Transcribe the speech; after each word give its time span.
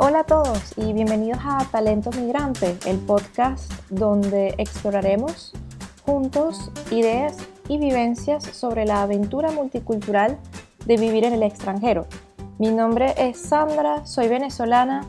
Hola 0.00 0.20
a 0.20 0.24
todos 0.24 0.74
y 0.76 0.92
bienvenidos 0.92 1.40
a 1.44 1.58
Talento 1.72 2.10
Migrante, 2.12 2.78
el 2.86 2.98
podcast 2.98 3.72
donde 3.90 4.54
exploraremos 4.56 5.52
juntos 6.06 6.70
ideas 6.92 7.36
y 7.66 7.78
vivencias 7.78 8.44
sobre 8.44 8.86
la 8.86 9.02
aventura 9.02 9.50
multicultural 9.50 10.38
de 10.86 10.96
vivir 10.98 11.24
en 11.24 11.32
el 11.32 11.42
extranjero. 11.42 12.06
Mi 12.58 12.70
nombre 12.70 13.12
es 13.18 13.40
Sandra, 13.40 14.06
soy 14.06 14.28
venezolana, 14.28 15.04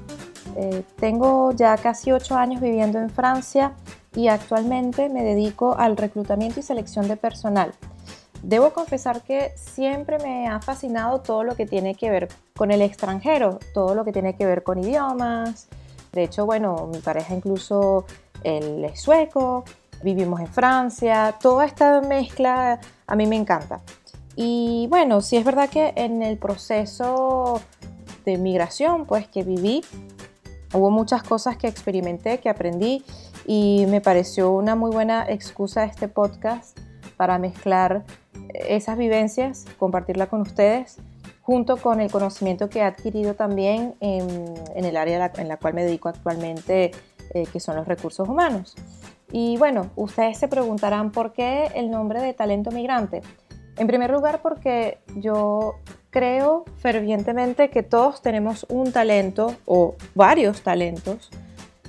eh, 0.55 0.83
tengo 0.95 1.51
ya 1.51 1.77
casi 1.77 2.11
ocho 2.11 2.35
años 2.35 2.59
viviendo 2.59 2.97
en 2.97 3.11
Francia 3.11 3.73
y 4.15 4.27
actualmente 4.27 5.07
me 5.07 5.23
dedico 5.23 5.75
al 5.77 5.97
reclutamiento 5.97 6.61
y 6.61 6.63
selección 6.63 7.07
de 7.07 7.15
personal. 7.15 7.73
Debo 8.41 8.71
confesar 8.71 9.21
que 9.21 9.51
siempre 9.55 10.17
me 10.19 10.47
ha 10.47 10.61
fascinado 10.61 11.19
todo 11.21 11.43
lo 11.43 11.55
que 11.55 11.65
tiene 11.65 11.95
que 11.95 12.09
ver 12.09 12.29
con 12.55 12.71
el 12.71 12.81
extranjero, 12.81 13.59
todo 13.73 13.95
lo 13.95 14.05
que 14.05 14.13
tiene 14.13 14.35
que 14.35 14.45
ver 14.45 14.63
con 14.63 14.79
idiomas. 14.79 15.67
De 16.13 16.23
hecho, 16.23 16.45
bueno, 16.45 16.89
mi 16.91 16.99
pareja 16.99 17.35
incluso 17.35 18.05
él 18.43 18.83
es 18.85 19.01
sueco, 19.01 19.65
vivimos 20.03 20.39
en 20.39 20.47
Francia, 20.47 21.35
toda 21.41 21.65
esta 21.65 22.01
mezcla 22.01 22.79
a 23.05 23.15
mí 23.15 23.27
me 23.27 23.35
encanta. 23.35 23.81
Y 24.35 24.87
bueno, 24.89 25.21
sí 25.21 25.35
es 25.35 25.43
verdad 25.43 25.69
que 25.69 25.91
en 25.97 26.23
el 26.23 26.37
proceso 26.37 27.61
de 28.25 28.37
migración, 28.37 29.05
pues 29.05 29.27
que 29.27 29.43
viví, 29.43 29.83
hubo 30.73 30.89
muchas 30.91 31.23
cosas 31.23 31.57
que 31.57 31.67
experimenté, 31.67 32.39
que 32.39 32.49
aprendí 32.49 33.03
y 33.45 33.85
me 33.89 33.99
pareció 33.99 34.51
una 34.51 34.75
muy 34.75 34.91
buena 34.91 35.25
excusa 35.27 35.83
este 35.83 36.07
podcast 36.07 36.77
para 37.19 37.37
mezclar 37.37 38.05
esas 38.53 38.97
vivencias, 38.97 39.65
compartirla 39.77 40.27
con 40.27 40.39
ustedes, 40.39 40.99
junto 41.41 41.75
con 41.75 41.99
el 41.99 42.09
conocimiento 42.09 42.69
que 42.69 42.79
he 42.79 42.81
adquirido 42.81 43.33
también 43.33 43.95
en, 43.99 44.55
el 44.73 44.95
área 44.95 45.29
en 45.35 45.49
la 45.49 45.57
cual 45.57 45.73
me 45.73 45.83
dedico 45.83 46.07
actualmente, 46.07 46.91
eh, 47.33 47.43
que 47.51 47.59
son 47.59 47.75
los 47.75 47.85
recursos 47.85 48.29
humanos. 48.29 48.73
Y 49.33 49.57
bueno, 49.57 49.89
ustedes 49.97 50.37
se 50.37 50.47
preguntarán 50.47 51.11
por 51.11 51.33
qué 51.33 51.69
el 51.75 51.91
nombre 51.91 52.21
de 52.21 52.33
talento 52.33 52.71
migrante. 52.71 53.21
En 53.75 53.87
primer 53.87 54.11
lugar, 54.11 54.39
porque 54.41 54.99
yo 55.17 55.75
creo 56.11 56.63
fervientemente 56.77 57.69
que 57.69 57.83
todos 57.83 58.21
tenemos 58.21 58.65
un 58.69 58.93
talento 58.93 59.57
o 59.65 59.95
varios 60.15 60.61
talentos 60.61 61.31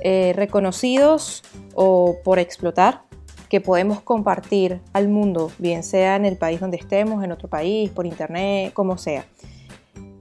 eh, 0.00 0.32
reconocidos 0.34 1.44
o 1.76 2.16
por 2.24 2.41
explotar 2.41 3.02
que 3.50 3.60
podemos 3.60 4.00
compartir 4.00 4.80
al 4.92 5.08
mundo, 5.08 5.50
bien 5.58 5.82
sea 5.82 6.14
en 6.14 6.24
el 6.24 6.36
país 6.36 6.60
donde 6.60 6.76
estemos, 6.76 7.22
en 7.24 7.32
otro 7.32 7.48
país, 7.48 7.90
por 7.90 8.06
internet, 8.06 8.72
como 8.72 8.96
sea. 8.96 9.26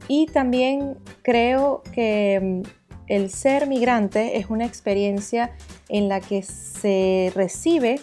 Y 0.07 0.25
también 0.25 0.97
creo 1.21 1.83
que 1.93 2.63
mm, 2.65 2.69
el 3.05 3.29
ser 3.29 3.67
migrante 3.67 4.37
es 4.37 4.49
una 4.49 4.65
experiencia 4.65 5.51
en 5.89 6.09
la 6.09 6.19
que 6.21 6.41
se 6.41 7.31
recibe 7.35 8.01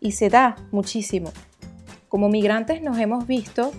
y 0.00 0.12
se 0.12 0.28
da 0.28 0.56
muchísimo. 0.72 1.30
Como 2.08 2.28
migrantes 2.28 2.82
nos 2.82 2.98
hemos 2.98 3.28
visto 3.28 3.70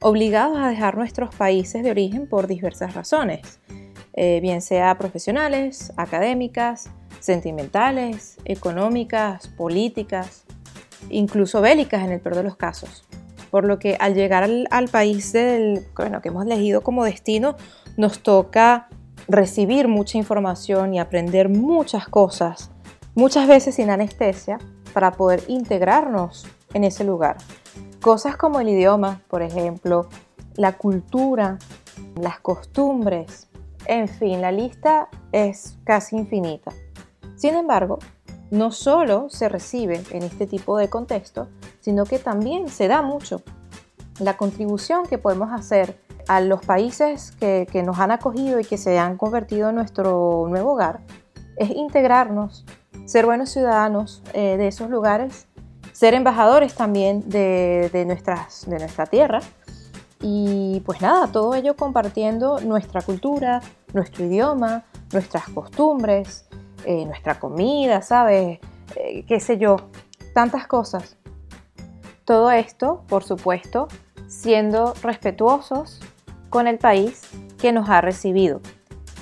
obligados 0.00 0.58
a 0.58 0.68
dejar 0.68 0.96
nuestros 0.96 1.32
países 1.32 1.84
de 1.84 1.92
origen 1.92 2.28
por 2.28 2.48
diversas 2.48 2.94
razones, 2.94 3.60
eh, 4.14 4.40
bien 4.40 4.62
sea 4.62 4.98
profesionales, 4.98 5.92
académicas, 5.96 6.90
sentimentales, 7.20 8.38
económicas, 8.44 9.48
políticas, 9.48 10.44
incluso 11.08 11.60
bélicas 11.60 12.02
en 12.02 12.12
el 12.12 12.20
peor 12.20 12.36
de 12.36 12.42
los 12.42 12.56
casos. 12.56 13.04
Por 13.50 13.64
lo 13.64 13.78
que 13.78 13.96
al 13.98 14.14
llegar 14.14 14.48
al, 14.70 14.88
país 14.88 15.32
del, 15.32 15.86
bueno, 15.96 16.20
que 16.20 16.28
hemos 16.28 16.44
elegido 16.44 16.82
como 16.82 17.04
destino, 17.04 17.56
nos 17.96 18.22
toca 18.22 18.88
recibir 19.28 19.88
mucha 19.88 20.18
información 20.18 20.94
y 20.94 21.00
aprender 21.00 21.48
muchas 21.48 22.08
cosas, 22.08 22.70
muchas 23.14 23.48
veces 23.48 23.76
sin 23.76 23.90
anestesia, 23.90 24.58
para 24.92 25.12
poder 25.12 25.42
integrarnos 25.48 26.46
en 26.74 26.84
ese 26.84 27.04
lugar. 27.04 27.36
Cosas 28.00 28.36
como 28.36 28.60
el 28.60 28.68
idioma, 28.68 29.20
por 29.28 29.42
ejemplo, 29.42 30.08
la 30.54 30.72
cultura, 30.76 31.58
las 32.16 32.40
costumbres, 32.40 33.48
en 33.86 34.08
fin, 34.08 34.40
la 34.40 34.52
lista 34.52 35.08
es 35.32 35.78
casi 35.84 36.16
infinita. 36.16 36.72
Sin 37.40 37.54
embargo, 37.54 38.00
no 38.50 38.70
solo 38.70 39.30
se 39.30 39.48
recibe 39.48 40.02
en 40.10 40.24
este 40.24 40.46
tipo 40.46 40.76
de 40.76 40.90
contexto, 40.90 41.48
sino 41.80 42.04
que 42.04 42.18
también 42.18 42.68
se 42.68 42.86
da 42.86 43.00
mucho. 43.00 43.40
La 44.18 44.36
contribución 44.36 45.06
que 45.06 45.16
podemos 45.16 45.50
hacer 45.50 45.98
a 46.28 46.42
los 46.42 46.62
países 46.62 47.32
que, 47.40 47.82
nos 47.82 47.98
han 47.98 48.10
acogido 48.10 48.60
y 48.60 48.64
que 48.64 48.76
se 48.76 48.98
han 48.98 49.16
convertido 49.16 49.70
en 49.70 49.76
nuestro 49.76 50.48
nuevo 50.50 50.72
hogar 50.72 51.00
es 51.56 51.70
integrarnos, 51.70 52.66
ser 53.06 53.24
buenos 53.24 53.48
ciudadanos 53.48 54.22
eh, 54.34 54.58
de 54.58 54.68
esos 54.68 54.90
lugares, 54.90 55.46
ser 55.92 56.12
embajadores 56.12 56.74
también 56.74 57.26
de, 57.30 58.04
nuestras, 58.06 58.68
de 58.68 58.78
nuestra 58.80 59.06
tierra 59.06 59.40
y 60.20 60.82
pues 60.84 61.00
nada, 61.00 61.28
todo 61.28 61.54
ello 61.54 61.74
compartiendo 61.74 62.60
nuestra 62.60 63.00
cultura, 63.00 63.62
nuestro 63.94 64.26
idioma, 64.26 64.84
nuestras 65.10 65.48
costumbres, 65.48 66.44
eh, 66.84 67.04
nuestra 67.06 67.38
comida, 67.38 68.02
¿sabes? 68.02 68.58
Eh, 68.96 69.24
qué 69.26 69.40
sé 69.40 69.58
yo, 69.58 69.76
tantas 70.34 70.66
cosas. 70.66 71.16
Todo 72.24 72.50
esto, 72.50 73.04
por 73.08 73.24
supuesto, 73.24 73.88
siendo 74.28 74.94
respetuosos 75.02 76.00
con 76.48 76.66
el 76.66 76.78
país 76.78 77.22
que 77.58 77.72
nos 77.72 77.88
ha 77.88 78.00
recibido 78.00 78.60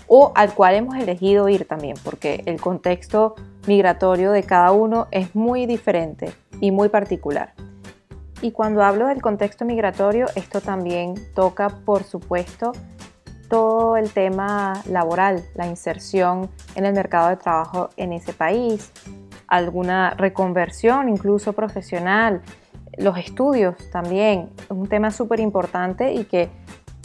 o 0.09 0.33
al 0.35 0.55
cual 0.55 0.75
hemos 0.75 0.97
elegido 0.97 1.49
ir 1.49 1.67
también, 1.67 1.97
porque 2.03 2.43
el 2.47 2.61
contexto 2.61 3.35
migratorio 3.67 4.33
de 4.33 4.43
cada 4.43 4.73
uno 4.73 5.07
es 5.11 5.35
muy 5.35 5.67
diferente 5.67 6.33
y 6.61 6.71
muy 6.71 6.89
particular. 6.89 7.53
Y 8.41 8.53
cuando 8.53 8.83
hablo 8.83 9.07
del 9.07 9.21
contexto 9.21 9.65
migratorio, 9.65 10.27
esto 10.35 10.61
también 10.61 11.15
toca, 11.35 11.69
por 11.69 12.05
supuesto, 12.05 12.73
todo 13.49 13.97
el 13.97 14.11
tema 14.11 14.83
laboral, 14.89 15.45
la 15.55 15.67
inserción 15.67 16.51
en 16.75 16.87
el 16.87 16.95
mercado 16.95 17.29
de 17.31 17.37
trabajo 17.37 17.91
en 17.97 18.13
ese 18.13 18.33
país, 18.33 18.93
alguna 19.47 20.11
reconversión 20.11 21.09
incluso 21.09 21.53
profesional, 21.53 22.43
los 22.99 23.17
estudios 23.17 23.77
también, 23.91 24.51
es 24.59 24.71
un 24.71 24.89
tema 24.89 25.11
súper 25.11 25.41
importante 25.41 26.13
y 26.13 26.25
que 26.25 26.51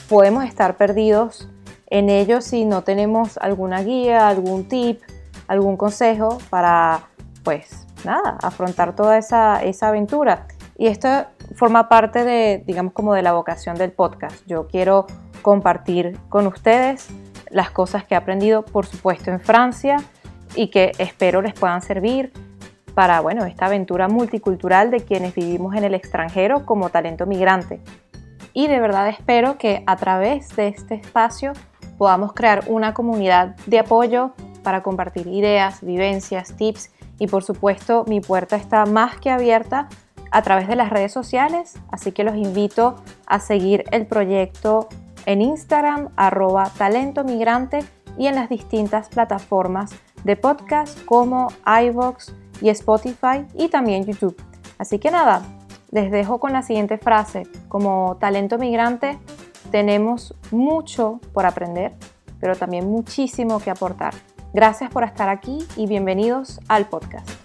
podemos 0.10 0.44
estar 0.44 0.76
perdidos 0.76 1.50
en 1.88 2.10
ello 2.10 2.42
si 2.42 2.66
no 2.66 2.84
tenemos 2.84 3.38
alguna 3.38 3.84
guía, 3.84 4.28
algún 4.28 4.68
tip, 4.68 5.02
algún 5.48 5.78
consejo 5.78 6.40
para, 6.50 7.08
pues 7.44 7.86
nada, 8.04 8.38
afrontar 8.42 8.96
toda 8.96 9.18
esa, 9.18 9.64
esa 9.64 9.90
aventura. 9.90 10.48
Y 10.78 10.88
esto 10.88 11.08
forma 11.56 11.90
parte 11.90 12.24
de, 12.24 12.64
digamos, 12.66 12.94
como 12.94 13.14
de 13.14 13.22
la 13.22 13.34
vocación 13.34 13.78
del 13.78 13.92
podcast. 13.92 14.44
Yo 14.48 14.68
quiero 14.68 15.06
compartir 15.44 16.18
con 16.30 16.48
ustedes 16.48 17.10
las 17.52 17.70
cosas 17.70 18.04
que 18.04 18.16
he 18.16 18.18
aprendido, 18.18 18.66
por 18.66 18.88
supuesto, 18.88 19.30
en 19.30 19.40
Francia 19.40 19.98
y 20.56 20.70
que 20.70 20.94
espero 20.98 21.44
les 21.44 21.54
puedan 21.54 21.84
servir 21.84 22.34
para, 22.96 23.22
bueno, 23.22 23.46
esta 23.46 23.68
aventura 23.68 24.08
multicultural 24.08 24.90
de 24.90 25.02
quienes 25.02 25.36
vivimos 25.36 25.76
en 25.76 25.84
el 25.84 25.94
extranjero 25.94 26.66
como 26.66 26.90
talento 26.90 27.28
migrante. 27.28 27.80
Y 28.54 28.68
de 28.68 28.80
verdad 28.80 29.08
espero 29.10 29.58
que 29.58 29.84
a 29.86 29.96
través 29.98 30.56
de 30.56 30.68
este 30.68 30.96
espacio 30.96 31.54
podamos 31.98 32.34
crear 32.34 32.64
una 32.68 32.94
comunidad 32.94 33.56
de 33.66 33.80
apoyo 33.80 34.34
para 34.64 34.82
compartir 34.82 35.28
ideas, 35.28 35.82
vivencias, 35.82 36.56
tips 36.56 36.92
y 37.20 37.28
por 37.28 37.44
supuesto 37.44 38.06
mi 38.08 38.22
puerta 38.22 38.56
está 38.56 38.86
más 38.86 39.18
que 39.18 39.30
abierta 39.30 39.90
a 40.32 40.42
través 40.42 40.68
de 40.68 40.76
las 40.76 40.90
redes 40.90 41.12
sociales, 41.12 41.76
así 41.92 42.12
que 42.12 42.24
los 42.24 42.36
invito 42.36 42.96
a 43.28 43.40
seguir 43.40 43.84
el 43.92 44.08
proyecto 44.08 44.88
en 45.26 45.42
Instagram, 45.42 46.10
arroba 46.16 46.72
talento 46.78 47.24
migrante 47.24 47.84
y 48.18 48.28
en 48.28 48.36
las 48.36 48.50
distintas 48.50 49.10
plataformas 49.10 49.92
de 50.24 50.36
podcast 50.36 51.04
como 51.06 51.48
iVoox 51.66 52.34
y 52.62 52.70
Spotify 52.70 53.46
y 53.56 53.70
también 53.70 54.06
YouTube. 54.06 54.40
Así 54.78 55.00
que 55.00 55.12
nada, 55.12 55.42
les 55.92 56.12
dejo 56.12 56.40
con 56.40 56.54
la 56.54 56.62
siguiente 56.62 56.98
frase. 56.98 57.44
Como 57.68 58.18
talento 58.20 58.58
migrante 58.58 59.20
tenemos 59.72 60.36
mucho 60.52 61.20
por 61.34 61.46
aprender, 61.46 61.94
pero 62.40 62.56
también 62.56 62.90
muchísimo 62.90 63.60
que 63.60 63.72
aportar. 63.72 64.14
Gracias 64.54 64.92
por 64.92 65.04
estar 65.04 65.30
aquí 65.30 65.60
y 65.76 65.88
bienvenidos 65.88 66.60
al 66.68 66.86
podcast. 66.86 67.43